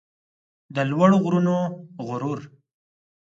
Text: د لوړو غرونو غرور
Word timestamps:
د 0.75 0.77
لوړو 0.89 1.17
غرونو 1.23 1.55
غرور 2.05 2.39